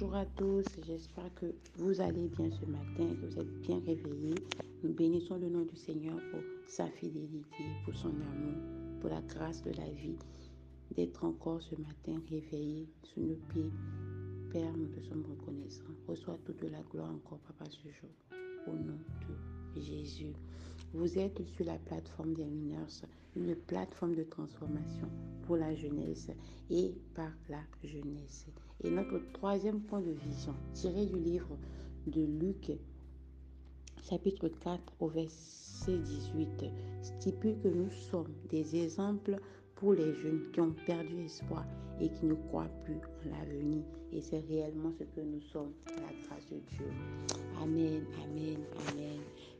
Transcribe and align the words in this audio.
Bonjour 0.00 0.14
à 0.14 0.26
tous, 0.26 0.64
j'espère 0.86 1.34
que 1.34 1.46
vous 1.76 2.00
allez 2.00 2.28
bien 2.28 2.48
ce 2.52 2.64
matin, 2.66 3.16
que 3.20 3.26
vous 3.26 3.40
êtes 3.40 3.60
bien 3.62 3.80
réveillés. 3.84 4.36
Nous 4.84 4.92
bénissons 4.92 5.38
le 5.38 5.48
nom 5.48 5.64
du 5.64 5.74
Seigneur 5.74 6.14
pour 6.30 6.40
sa 6.68 6.86
fidélité, 6.86 7.64
pour 7.84 7.96
son 7.96 8.10
amour, 8.10 8.54
pour 9.00 9.10
la 9.10 9.20
grâce 9.22 9.60
de 9.64 9.72
la 9.72 9.90
vie, 9.90 10.14
d'être 10.94 11.24
encore 11.24 11.60
ce 11.60 11.74
matin 11.74 12.22
réveillés 12.30 12.86
sous 13.02 13.22
nos 13.22 13.34
pieds. 13.48 13.72
Père, 14.52 14.72
nous 14.76 14.86
te 14.86 15.00
sommes 15.00 15.24
reconnaissants. 15.28 15.82
Reçois 16.06 16.38
toute 16.44 16.62
la 16.62 16.82
gloire 16.92 17.10
encore, 17.10 17.40
Papa, 17.40 17.64
ce 17.68 17.88
jour. 17.88 18.10
Au 18.68 18.76
nom 18.76 18.98
de 19.74 19.80
Jésus. 19.80 20.32
Vous 20.94 21.18
êtes 21.18 21.44
sur 21.44 21.64
la 21.64 21.78
plateforme 21.78 22.34
des 22.34 22.46
mineurs, 22.46 22.86
une 23.34 23.56
plateforme 23.56 24.14
de 24.14 24.22
transformation 24.22 25.08
pour 25.42 25.56
la 25.56 25.74
jeunesse 25.74 26.30
et 26.70 26.94
par 27.16 27.32
la 27.48 27.64
jeunesse. 27.82 28.46
Et 28.84 28.90
notre 28.90 29.18
troisième 29.32 29.80
point 29.80 30.00
de 30.00 30.12
vision, 30.12 30.54
tiré 30.72 31.06
du 31.06 31.18
livre 31.18 31.58
de 32.06 32.22
Luc, 32.22 32.70
chapitre 34.08 34.46
4 34.48 34.80
au 35.00 35.08
verset 35.08 35.98
18, 35.98 36.66
stipule 37.02 37.58
que 37.60 37.66
nous 37.68 37.90
sommes 37.90 38.32
des 38.48 38.76
exemples 38.76 39.36
pour 39.74 39.94
les 39.94 40.14
jeunes 40.14 40.48
qui 40.52 40.60
ont 40.60 40.76
perdu 40.86 41.24
espoir 41.24 41.66
et 42.00 42.08
qui 42.08 42.26
ne 42.26 42.34
croient 42.34 42.70
plus 42.84 42.94
en 42.94 43.30
l'avenir. 43.30 43.82
Et 44.12 44.20
c'est 44.20 44.44
réellement 44.48 44.92
ce 44.92 45.02
que 45.04 45.20
nous 45.20 45.40
sommes 45.40 45.72
la 45.86 46.12
grâce 46.26 46.46
de 46.46 46.58
Dieu. 46.76 46.86
Amen, 47.60 48.04
amen, 48.24 48.58
amen. 48.90 49.18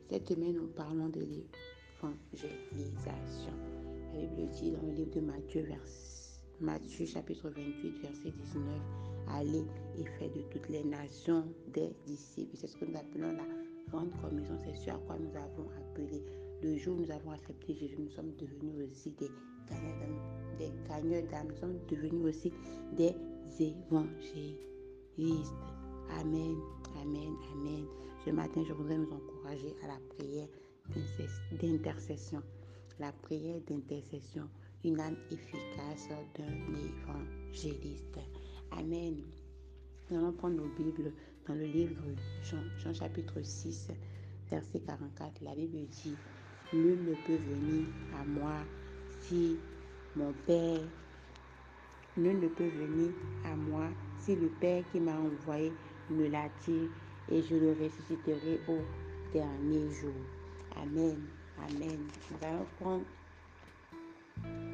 Cette 0.09 0.29
semaine, 0.29 0.55
nous 0.55 0.67
parlons 0.67 1.09
de 1.09 1.19
l'évangélisation. 1.19 3.51
La 4.13 4.25
Bible 4.25 4.49
dit 4.51 4.71
dans 4.71 4.81
le 4.81 4.93
livre 4.93 5.11
de 5.13 5.19
Matthieu, 5.19 5.63
vers, 5.63 5.83
Matthieu 6.61 7.05
chapitre 7.05 7.49
28, 7.49 7.99
verset 8.01 8.31
19, 8.31 8.63
Allez 9.29 9.65
et 9.97 10.05
faites 10.17 10.33
de 10.35 10.41
toutes 10.51 10.69
les 10.69 10.83
nations 10.83 11.45
des 11.73 11.91
disciples. 12.05 12.55
C'est 12.55 12.67
ce 12.67 12.77
que 12.77 12.85
nous 12.85 12.97
appelons 12.97 13.31
la 13.33 13.45
grande 13.91 14.11
commission. 14.21 14.57
C'est 14.63 14.75
ce 14.75 14.89
à 14.89 14.99
quoi 15.05 15.17
nous 15.19 15.35
avons 15.35 15.69
appelé. 15.77 16.23
Le 16.61 16.77
jour 16.77 16.97
où 16.97 17.01
nous 17.01 17.11
avons 17.11 17.31
accepté 17.31 17.73
Jésus, 17.73 17.95
nous 17.99 18.09
sommes 18.09 18.33
devenus 18.35 18.89
aussi 18.91 19.11
des 19.11 19.29
des 20.57 20.71
gagneurs 20.87 21.23
d'âme. 21.29 21.47
Nous 21.49 21.57
sommes 21.57 21.79
devenus 21.87 22.25
aussi 22.25 22.53
des 22.97 23.15
évangélistes. 23.59 24.59
Amen, 26.19 26.57
amen, 27.01 27.33
amen. 27.53 27.85
Ce 28.25 28.31
matin, 28.31 28.63
je 28.67 28.73
voudrais 28.73 28.97
nous 28.97 29.11
encourager 29.11 29.75
à 29.83 29.87
la 29.87 29.99
prière 30.17 30.47
d'intercession. 31.61 32.41
La 32.99 33.11
prière 33.11 33.61
d'intercession, 33.67 34.49
une 34.83 34.99
âme 34.99 35.15
efficace 35.31 36.09
d'un 36.35 36.53
évangéliste. 36.73 38.19
Amen. 38.71 39.15
Nous 40.09 40.17
allons 40.17 40.31
prendre 40.31 40.55
nos 40.55 40.69
Bibles 40.75 41.11
dans 41.47 41.55
le 41.55 41.65
livre 41.65 42.01
Jean, 42.43 42.57
Jean 42.77 42.93
chapitre 42.93 43.41
6, 43.41 43.89
verset 44.49 44.79
44. 44.79 45.41
La 45.41 45.55
Bible 45.55 45.87
dit, 45.89 46.15
Nul 46.73 46.99
ne 47.03 47.13
peut 47.25 47.35
venir 47.35 47.87
à 48.19 48.23
moi 48.25 48.53
si 49.21 49.57
mon 50.15 50.33
Père, 50.45 50.81
nul 52.15 52.39
ne 52.39 52.47
peut 52.47 52.67
venir 52.67 53.11
à 53.45 53.55
moi 53.55 53.87
si 54.19 54.35
le 54.35 54.49
Père 54.59 54.83
qui 54.91 54.99
m'a 54.99 55.17
envoyé 55.17 55.73
me 56.09 56.27
l'attire 56.27 56.89
et 57.29 57.41
je 57.41 57.55
le 57.55 57.71
ressusciterai 57.71 58.59
au 58.67 58.79
dernier 59.33 59.91
jour. 59.91 60.13
Amen. 60.75 61.17
Amen. 61.57 61.99
Nous 62.31 62.47
allons 62.47 62.65
prendre 62.79 63.05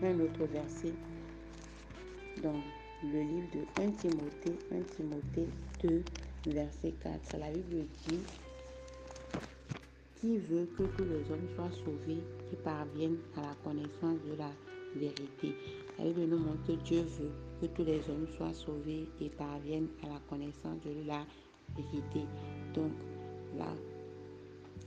un 0.04 0.20
autre 0.20 0.46
verset 0.46 0.94
dans 2.44 2.62
le 3.04 3.22
livre 3.22 3.48
de 3.54 3.82
1 3.82 3.92
Timothée, 3.92 4.58
1 4.72 4.82
Timothée 4.96 5.48
2, 5.84 6.04
verset 6.48 6.94
4. 7.02 7.38
La 7.38 7.52
Bible 7.52 7.86
dit 8.08 8.20
qui 10.16 10.38
veut 10.38 10.68
que 10.78 10.84
tous 10.84 11.04
les 11.04 11.32
hommes 11.32 11.48
soient 11.56 11.72
sauvés, 11.84 12.24
qui 12.50 12.56
parviennent 12.64 13.18
à 13.38 13.42
la 13.42 13.56
connaissance 13.64 14.18
de 14.28 14.36
la 14.38 14.50
vérité. 14.96 15.56
La 16.00 16.06
Bible 16.06 16.26
nous 16.26 16.40
montre 16.40 16.66
que 16.68 16.72
Dieu 16.84 17.02
veut 17.02 17.32
que 17.62 17.66
tous 17.68 17.84
les 17.84 18.00
hommes 18.10 18.28
soient 18.38 18.54
sauvés 18.54 19.08
et 19.22 19.30
parviennent 19.30 19.90
à 20.04 20.10
la 20.10 20.20
connaissance 20.30 20.80
de 20.86 21.08
la 21.08 21.26
vérité. 21.76 22.28
Donc, 22.74 22.92
la, 23.58 23.68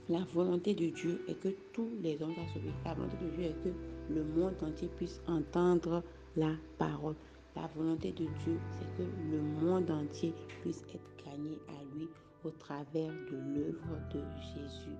la 0.09 0.25
volonté 0.33 0.73
de 0.73 0.87
Dieu 0.89 1.21
est 1.27 1.39
que 1.39 1.49
tous 1.73 1.89
les 2.01 2.21
hommes 2.21 2.33
soient 2.33 2.53
sauvés. 2.53 2.73
La 2.83 2.93
volonté 2.93 3.17
de 3.23 3.29
Dieu 3.29 3.43
est 3.45 3.63
que 3.63 4.13
le 4.13 4.23
monde 4.23 4.55
entier 4.61 4.89
puisse 4.97 5.21
entendre 5.27 6.03
la 6.35 6.51
parole. 6.77 7.15
La 7.59 7.67
volonté 7.75 8.13
de 8.13 8.23
Dieu, 8.23 8.57
c'est 8.71 8.97
que 8.97 9.09
le 9.31 9.41
monde 9.41 9.91
entier 9.91 10.33
puisse 10.61 10.81
être 10.93 11.25
gagné 11.25 11.57
à 11.67 11.83
lui 11.93 12.07
au 12.45 12.51
travers 12.51 13.11
de 13.11 13.35
l'œuvre 13.35 13.99
de 14.13 14.21
Jésus 14.53 14.95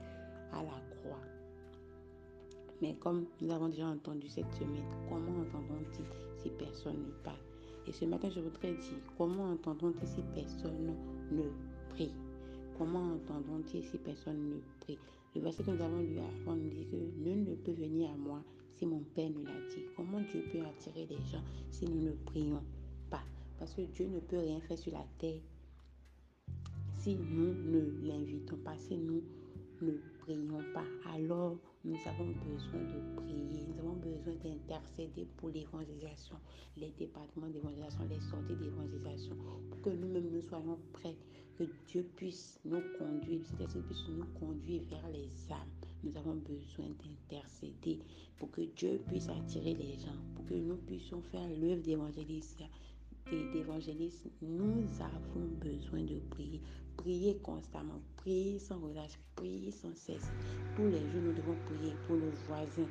à 0.51 0.61
la 0.63 0.81
croix. 0.97 1.21
Mais 2.81 2.95
comme 2.95 3.27
nous 3.39 3.49
avons 3.51 3.69
déjà 3.69 3.87
entendu 3.87 4.27
cette 4.27 4.51
semaine, 4.55 4.83
comment 5.07 5.39
entendons-ils 5.39 6.03
si 6.35 6.49
personne 6.49 6.97
ne 6.97 7.23
parle? 7.23 7.39
Et 7.87 7.93
ce 7.93 8.03
matin, 8.03 8.29
je 8.29 8.41
voudrais 8.41 8.73
dire, 8.73 8.99
comment 9.17 9.51
entendons-ils 9.51 10.07
si 10.07 10.21
personne 10.35 10.93
ne 11.31 11.43
prie? 11.91 12.11
Comment 12.77 13.13
entendons-ils 13.13 13.85
si 13.85 13.97
personne 13.99 14.49
ne 14.49 14.59
prie? 14.81 14.99
Le 15.33 15.39
verset 15.39 15.63
que 15.63 15.71
nous 15.71 15.81
avons 15.81 15.99
lu 15.99 16.17
avant 16.19 16.57
nous 16.57 16.69
dit 16.71 16.87
que 16.91 16.97
nul 17.23 17.45
ne 17.45 17.55
peut 17.55 17.71
venir 17.71 18.09
à 18.09 18.17
moi 18.17 18.43
si 18.79 18.85
mon 18.85 19.03
Père 19.13 19.29
ne 19.29 19.43
l'a 19.43 19.59
dit. 19.69 19.83
Comment 19.97 20.21
Dieu 20.21 20.41
peut 20.51 20.65
attirer 20.65 21.05
les 21.09 21.21
gens 21.29 21.43
si 21.69 21.85
nous 21.85 22.01
ne 22.01 22.11
prions 22.25 22.63
pas? 23.09 23.23
Parce 23.59 23.73
que 23.73 23.81
Dieu 23.81 24.07
ne 24.07 24.19
peut 24.19 24.39
rien 24.39 24.61
faire 24.61 24.77
sur 24.77 24.93
la 24.93 25.05
terre 25.17 25.41
si 26.95 27.15
nous 27.15 27.53
ne 27.53 28.07
l'invitons 28.07 28.57
pas, 28.57 28.77
si 28.77 28.97
nous 28.97 29.21
ne 29.81 29.91
prions 30.19 30.61
pas, 30.73 30.83
alors 31.13 31.57
nous 31.85 31.97
avons 32.05 32.27
besoin 32.45 32.81
de 32.81 33.15
prier, 33.15 33.63
nous 33.67 33.79
avons 33.79 33.95
besoin 33.95 34.33
d'intercéder 34.43 35.25
pour 35.37 35.49
l'évangélisation, 35.49 36.35
les 36.75 36.91
départements 36.99 37.47
d'évangélisation, 37.47 38.05
les 38.09 38.19
sorties 38.19 38.55
d'évangélisation, 38.55 39.35
pour 39.69 39.81
que 39.81 39.89
nous-mêmes 39.91 40.29
nous 40.29 40.41
soyons 40.41 40.77
prêts, 40.91 41.15
que 41.57 41.63
Dieu 41.87 42.05
puisse 42.17 42.59
nous 42.65 42.81
conduire, 42.97 43.41
que 43.57 43.79
puisse 43.79 44.07
nous 44.09 44.25
conduire 44.39 44.83
vers 44.89 45.09
les 45.09 45.29
âmes. 45.51 45.88
Nous 46.03 46.15
avons 46.17 46.35
besoin 46.35 46.87
d'intercéder 46.87 47.99
pour 48.37 48.51
que 48.51 48.61
Dieu 48.61 49.01
puisse 49.07 49.29
attirer 49.29 49.73
les 49.73 49.97
gens, 49.99 50.15
pour 50.35 50.45
que 50.45 50.53
nous 50.53 50.77
puissions 50.77 51.21
faire 51.21 51.47
l'œuvre 51.59 51.81
d'évangélisation 51.81 52.67
d'évangélisme, 53.53 54.29
nous 54.41 54.83
avons 54.99 55.47
besoin 55.61 56.01
de 56.01 56.19
prier. 56.31 56.61
Prier 56.97 57.37
constamment, 57.37 58.01
prier 58.17 58.59
sans 58.59 58.79
relâche, 58.79 59.17
prier 59.35 59.71
sans 59.71 59.95
cesse. 59.95 60.31
Tous 60.75 60.87
les 60.87 60.99
jours, 60.99 61.21
nous 61.23 61.33
devons 61.33 61.55
prier 61.65 61.93
pour 62.07 62.17
nos 62.17 62.31
voisins, 62.47 62.89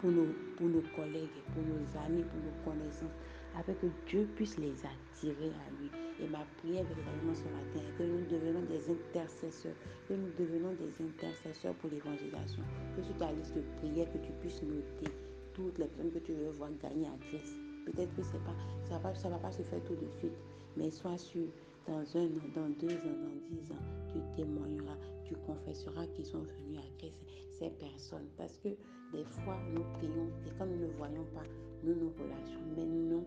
pour 0.00 0.10
nos, 0.10 0.28
pour 0.56 0.68
nos 0.68 0.82
collègues, 0.96 1.28
pour 1.52 1.62
nos 1.62 2.06
amis, 2.06 2.22
pour 2.22 2.40
nos 2.40 2.64
connaissances, 2.64 3.12
afin 3.56 3.74
que 3.74 3.86
Dieu 4.08 4.28
puisse 4.34 4.58
les 4.58 4.72
attirer 4.72 5.50
à 5.50 5.70
lui. 5.80 6.03
Et 6.20 6.28
ma 6.28 6.44
prière 6.58 6.84
véritablement 6.84 7.34
ce 7.34 7.44
matin 7.44 7.80
est 7.88 7.98
que 7.98 8.04
nous 8.04 8.24
devenons 8.26 8.62
des 8.62 8.90
intercesseurs, 8.90 9.74
que 10.08 10.14
nous 10.14 10.30
devenons 10.38 10.72
des 10.74 11.04
intercesseurs 11.04 11.74
pour 11.74 11.90
l'évangélisation. 11.90 12.62
Que 12.96 13.02
sur 13.02 13.16
ta 13.16 13.32
liste 13.32 13.54
de 13.56 13.62
prières, 13.78 14.10
que 14.12 14.18
tu 14.18 14.32
puisses 14.40 14.62
noter 14.62 15.10
toutes 15.54 15.78
les 15.78 15.86
personnes 15.86 16.12
que 16.12 16.18
tu 16.18 16.32
veux 16.32 16.50
voir 16.50 16.70
gagner 16.82 17.06
à 17.06 17.18
Christ 17.28 17.54
Peut-être 17.84 18.14
que 18.14 18.22
pas, 18.22 18.54
ça 18.88 18.96
ne 18.96 19.02
va, 19.02 19.12
va 19.12 19.38
pas 19.38 19.52
se 19.52 19.62
faire 19.62 19.82
tout 19.84 19.94
de 19.94 20.08
suite, 20.18 20.32
mais 20.76 20.90
sois 20.90 21.18
sûr, 21.18 21.48
dans 21.86 22.16
un 22.16 22.24
an, 22.24 22.48
dans 22.54 22.68
deux 22.80 22.94
ans, 22.94 23.18
dans 23.22 23.36
dix 23.50 23.70
ans, 23.72 23.84
tu 24.08 24.18
témoigneras, 24.36 24.96
tu 25.24 25.34
confesseras 25.46 26.06
qu'ils 26.14 26.24
sont 26.24 26.40
venus 26.40 26.78
à 26.78 26.98
Christ, 26.98 27.20
ces 27.58 27.68
personnes. 27.70 28.28
Parce 28.38 28.56
que 28.58 28.68
des 29.12 29.24
fois, 29.24 29.58
nous 29.72 29.84
prions 29.98 30.28
et 30.46 30.50
quand 30.58 30.66
nous 30.66 30.78
ne 30.78 30.92
voyons 30.96 31.24
pas, 31.34 31.42
nous 31.82 31.94
nous 31.94 32.10
relâchons. 32.18 32.64
Mais 32.74 32.86
non, 32.86 33.24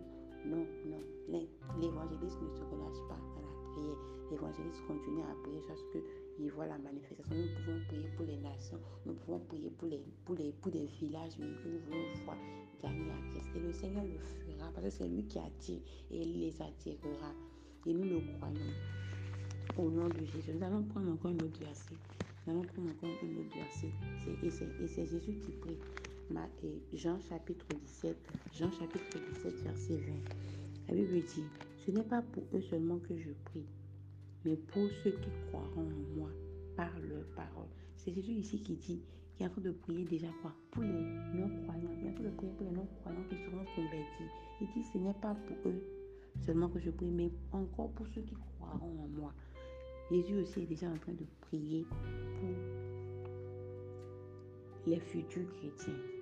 non, 0.49 0.65
non. 0.85 1.01
L'évangéliste 1.79 2.41
ne 2.41 2.49
se 2.49 2.63
relâche 2.63 3.01
pas 3.07 3.19
dans 3.35 3.41
la 3.41 3.71
prière. 3.73 3.97
L'évangéliste 4.31 4.85
continue 4.87 5.21
à 5.21 5.35
prier 5.43 5.61
jusqu'à 5.61 5.99
qu'il 6.35 6.51
voit 6.51 6.67
la 6.67 6.77
manifestation. 6.77 7.35
Nous 7.35 7.47
pouvons 7.55 7.79
prier 7.87 8.09
pour 8.15 8.25
les 8.25 8.37
nations, 8.37 8.79
nous 9.05 9.13
pouvons 9.13 9.39
prier 9.39 9.69
pour 9.71 9.87
les, 9.87 10.03
pour 10.25 10.35
les, 10.35 10.51
pour 10.61 10.71
villages, 10.71 11.33
mais 11.39 11.47
nous 11.47 11.79
voulons 11.85 12.23
voir 12.25 12.37
gagner 12.81 13.11
à 13.11 13.31
Christ. 13.31 13.49
Et 13.55 13.59
le 13.59 13.71
Seigneur 13.73 14.03
le 14.03 14.17
fera 14.17 14.71
parce 14.73 14.85
que 14.85 14.89
c'est 14.89 15.07
lui 15.07 15.23
qui 15.23 15.39
attire 15.39 15.81
et 16.11 16.21
il 16.21 16.39
les 16.39 16.61
attirera. 16.61 17.31
Et 17.85 17.93
nous 17.93 18.03
le 18.03 18.21
croyons. 18.37 18.73
Au 19.77 19.91
nom 19.91 20.07
de 20.07 20.25
Jésus. 20.25 20.53
Nous 20.55 20.63
allons 20.63 20.83
prendre 20.83 21.11
encore 21.11 21.31
une 21.31 21.41
autre 21.43 21.59
verset. 21.59 21.95
Nous 22.45 22.53
allons 22.53 22.63
prendre 22.63 22.89
encore 22.89 23.09
une 23.23 23.37
autre 23.39 23.55
verset. 23.55 23.91
Et 24.43 24.87
c'est 24.87 25.05
Jésus 25.05 25.33
qui 25.39 25.51
prie. 25.51 25.77
Jean 26.93 27.19
chapitre 27.29 27.65
17, 27.73 28.17
Jean 28.53 28.71
chapitre 28.71 29.17
17, 29.33 29.63
verset 29.63 29.95
20. 29.95 30.13
La 30.89 30.95
Bible 30.95 31.21
dit, 31.21 31.43
ce 31.85 31.91
n'est 31.91 32.03
pas 32.03 32.21
pour 32.21 32.43
eux 32.53 32.61
seulement 32.61 32.99
que 32.99 33.17
je 33.17 33.29
prie, 33.45 33.65
mais 34.43 34.55
pour 34.55 34.89
ceux 35.03 35.11
qui 35.11 35.29
croiront 35.47 35.87
en 35.87 36.17
moi 36.17 36.29
par 36.75 36.91
leur 36.99 37.25
parole. 37.35 37.69
C'est 37.95 38.13
Jésus 38.13 38.33
ici 38.33 38.61
qui 38.61 38.75
dit 38.75 39.01
qui 39.35 39.43
est 39.43 39.45
en 39.45 39.49
train 39.49 39.61
de 39.61 39.71
prier 39.71 40.03
déjà 40.05 40.27
quoi? 40.41 40.51
Pour 40.71 40.83
les 40.83 40.89
non-croyants. 40.89 41.91
Il 41.99 42.07
est 42.07 42.09
en 42.09 42.13
train 42.13 42.23
de 42.23 42.29
prier 42.29 42.51
pour 42.57 42.65
les 42.65 42.75
non-croyants 42.75 43.23
qui 43.29 43.35
seront 43.35 43.65
convertis. 43.75 44.31
Il 44.61 44.67
dit 44.73 44.83
ce 44.91 44.97
n'est 44.97 45.13
pas 45.13 45.35
pour 45.35 45.71
eux 45.71 45.83
seulement 46.45 46.69
que 46.69 46.79
je 46.79 46.89
prie, 46.89 47.11
mais 47.11 47.31
encore 47.51 47.91
pour 47.91 48.07
ceux 48.07 48.21
qui 48.21 48.35
croiront 48.57 49.03
en 49.03 49.07
moi. 49.19 49.33
Jésus 50.11 50.37
aussi 50.37 50.61
est 50.61 50.65
déjà 50.65 50.87
en 50.87 50.97
train 50.97 51.13
de 51.13 51.25
prier 51.41 51.85
pour 52.39 52.49
les 54.87 54.99
futurs 54.99 55.49
chrétiens. 55.59 56.16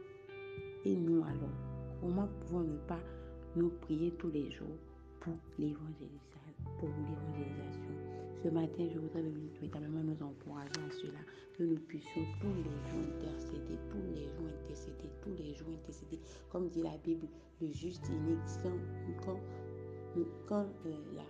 Et 0.85 0.95
nous 0.95 1.23
alors, 1.23 1.49
comment 1.99 2.27
pouvons 2.41 2.61
ne 2.61 2.77
pas 2.87 2.99
nous 3.55 3.69
prier 3.81 4.11
tous 4.19 4.29
les 4.29 4.51
jours 4.51 4.77
pour 5.19 5.33
l'évangélisation. 5.57 6.21
Ce 8.43 8.49
matin, 8.49 8.87
je 8.93 8.99
voudrais 8.99 9.23
véritablement 9.23 10.03
nous 10.03 10.21
encourager 10.21 10.69
à 10.87 10.91
cela, 10.91 11.19
que 11.57 11.63
nous 11.63 11.79
puissions 11.79 12.21
tous 12.39 12.53
les 12.53 12.63
jours 12.63 13.15
intercéder, 13.17 13.79
tous 13.89 14.13
les 14.13 14.25
jours 14.25 14.47
intercéder, 14.61 15.09
tous 15.23 15.33
les 15.35 15.55
jours 15.55 15.69
intercéder. 15.69 16.19
Comme 16.51 16.69
dit 16.69 16.83
la 16.83 16.95
Bible, 17.03 17.27
le 17.61 17.71
juste 17.71 18.07
inique, 18.09 18.39
quand, 19.23 19.39
quand 20.47 20.67
euh, 20.85 20.93
la, 21.15 21.23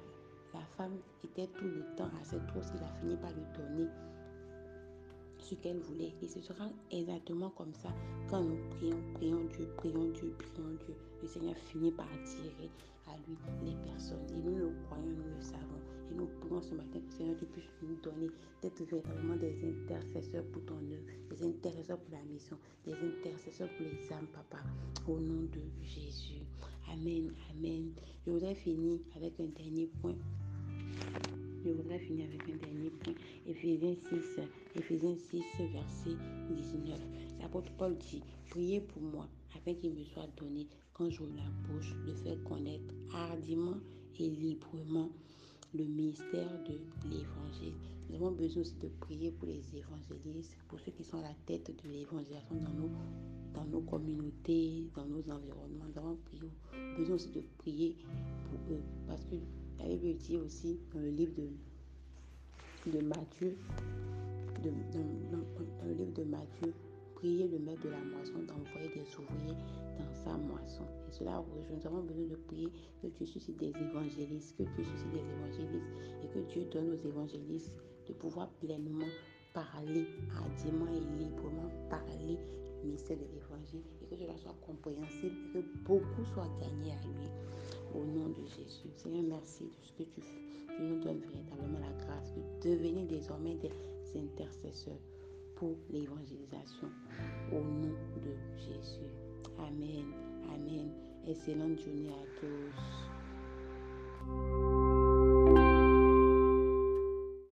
la, 0.54 0.66
femme 0.76 0.98
était 1.24 1.48
tout 1.58 1.66
le 1.66 1.86
temps 1.96 2.10
à 2.20 2.24
cette 2.26 2.46
trousse, 2.48 2.72
il 2.76 2.84
a 2.84 2.92
fini 3.00 3.16
par 3.16 3.32
lui 3.32 3.46
donner 3.58 3.88
ce 5.46 5.56
qu'elle 5.56 5.80
voulait. 5.80 6.14
Et 6.22 6.28
ce 6.28 6.42
sera 6.42 6.70
exactement 6.92 7.50
comme 7.52 7.74
ça 7.74 7.90
quand 8.30 8.42
nous 8.42 8.58
prions, 8.72 9.00
prions 9.14 9.44
Dieu, 9.46 9.68
prions 9.78 10.10
Dieu, 10.10 10.36
prions 10.38 10.76
Dieu. 10.86 10.96
Le 11.22 11.28
Seigneur 11.28 11.56
finit 11.58 11.92
par 11.92 12.08
attirer 12.08 12.70
à 13.08 13.16
lui 13.28 13.38
les 13.64 13.76
personnes. 13.92 14.26
Et 14.30 14.42
nous 14.42 14.56
le 14.56 14.72
croyons, 14.86 15.06
nous 15.06 15.36
le 15.36 15.42
savons. 15.42 15.82
Et 16.12 16.16
nous 16.16 16.28
prions 16.42 16.62
ce 16.62 16.74
matin 16.74 17.00
que 17.00 17.14
Seigneur 17.14 17.36
puisse 17.36 17.70
nous 17.84 17.96
donner 18.02 18.30
d'être 18.62 18.84
véritablement 18.84 19.36
des 19.36 19.56
intercesseurs 19.64 20.46
pour 20.46 20.66
ton 20.66 20.78
œuvre, 20.78 21.06
des 21.30 21.46
intercesseurs 21.46 22.00
pour 22.00 22.18
la 22.18 22.24
mission, 22.24 22.58
des 22.86 22.94
intercesseurs 22.94 23.70
pour 23.78 23.86
les 23.86 24.14
âmes, 24.14 24.28
papa. 24.34 24.64
Au 25.08 25.20
nom 25.20 25.44
de 25.44 25.62
Jésus. 25.84 26.42
Amen, 26.92 27.32
amen. 27.52 27.92
Je 28.26 28.32
voudrais 28.32 28.56
finir 28.56 29.00
avec 29.16 29.40
un 29.40 29.46
dernier 29.46 29.88
point 30.02 30.16
je 31.66 31.72
voudrais 31.72 32.00
finir 32.00 32.28
avec 32.28 32.44
un 32.44 32.58
dernier 32.58 32.90
point. 32.92 33.14
Éphésiens 33.48 33.96
6, 34.10 34.40
Éphésiens 34.76 35.16
6, 35.16 35.44
verset 35.74 36.18
19. 36.52 37.00
L'apôtre 37.42 37.72
Paul 37.78 37.98
dit, 37.98 38.22
priez 38.50 38.82
pour 38.82 39.02
moi, 39.02 39.28
afin 39.56 39.74
qu'il 39.74 39.94
me 39.94 40.04
soit 40.04 40.28
donné, 40.38 40.68
quand 40.94 41.10
j'ouvre 41.10 41.36
la 41.36 41.50
bouche, 41.68 41.96
de 42.06 42.14
faire 42.14 42.42
connaître 42.44 42.94
hardiment 43.14 43.78
et 44.20 44.30
librement 44.30 45.10
le 45.74 45.86
ministère 45.86 46.52
de 46.70 46.78
l'évangile. 47.10 47.74
Nous 48.10 48.16
avons 48.18 48.32
besoin 48.32 48.62
aussi 48.62 48.76
de 48.76 48.88
prier 49.00 49.32
pour 49.32 49.48
les 49.48 49.62
évangélistes, 49.76 50.56
pour 50.68 50.80
ceux 50.80 50.92
qui 50.92 51.04
sont 51.04 51.18
à 51.18 51.24
la 51.24 51.36
tête 51.48 51.72
de 51.84 51.90
l'évangélisation 51.90 52.56
dans 52.56 52.74
nos, 52.80 52.92
dans 53.56 53.66
nos 53.66 53.82
communautés, 53.82 54.86
dans 54.96 55.06
nos 55.06 55.22
environnements. 55.22 55.86
Nous 55.92 55.98
avons 55.98 56.18
besoin 56.96 57.16
aussi 57.16 57.32
de 57.32 57.42
prier 57.58 57.96
pour 58.52 58.60
eux, 58.76 58.82
parce 59.08 59.26
que 59.26 59.36
Bible 59.86 60.18
dit 60.18 60.38
aussi 60.38 60.80
dans 60.94 61.00
le 61.00 61.10
livre 61.10 61.34
de, 61.38 62.92
de 62.92 63.06
Matthieu, 63.06 63.56
de, 64.64 64.70
dans, 64.92 65.88
le 65.88 65.94
livre 65.94 66.12
de 66.14 66.24
Matthieu, 66.24 66.74
priez 67.14 67.48
le 67.48 67.60
maître 67.60 67.84
de 67.84 67.90
la 67.90 68.00
moisson 68.00 68.40
d'envoyer 68.48 68.90
des 68.90 69.06
ouvriers 69.16 69.58
dans 69.98 70.14
sa 70.24 70.38
moisson. 70.38 70.86
Et 71.08 71.12
cela. 71.12 71.44
Nous 71.72 71.86
avons 71.88 72.02
besoin 72.02 72.26
de 72.26 72.36
prier 72.36 72.70
que 73.02 73.08
Dieu 73.08 73.26
suscite 73.28 73.58
des 73.58 73.70
évangélistes, 73.70 74.58
que 74.58 74.64
Dieu 74.64 74.84
suscite 74.84 75.12
des 75.12 75.20
évangélistes 75.20 75.92
et 76.24 76.28
que 76.28 76.40
Dieu 76.52 76.66
donne 76.72 76.90
aux 76.90 77.08
évangélistes 77.08 77.72
de 78.08 78.14
pouvoir 78.14 78.50
pleinement 78.60 79.06
parler 79.54 80.08
hardiment 80.36 80.88
et 80.88 81.24
librement 81.24 81.70
parler 81.90 82.38
du 82.86 82.92
mystère 82.92 83.18
de 83.18 83.26
l'évangile 83.34 83.82
et 84.04 84.06
que 84.06 84.16
cela 84.16 84.38
soit 84.38 84.56
compréhensible 84.66 85.36
et 85.56 85.62
que 85.62 85.78
beaucoup 85.86 86.24
soient 86.34 86.50
gagnés 86.60 86.92
à 86.92 87.02
lui 87.08 87.30
au 87.96 88.06
nom 88.06 88.30
de 88.30 88.46
Jésus. 88.46 88.90
Seigneur, 88.96 89.24
merci 89.28 89.64
de 89.64 89.82
ce 89.82 89.92
que 89.94 90.04
tu. 90.04 90.22
Tu 90.22 90.82
nous 90.82 91.00
donnes 91.02 91.22
véritablement 91.22 91.80
la 91.80 92.06
grâce 92.06 92.34
de 92.34 92.70
devenir 92.70 93.06
désormais 93.08 93.56
des 93.56 93.72
intercesseurs 94.20 95.00
pour 95.56 95.76
l'évangélisation 95.90 96.90
au 97.52 97.62
nom 97.62 97.96
de 98.22 98.36
Jésus. 98.58 99.10
Amen. 99.58 100.06
Amen. 100.54 100.92
Excellente 101.28 101.80
journée 101.80 102.10
à 102.10 102.26
tous. 102.40 102.74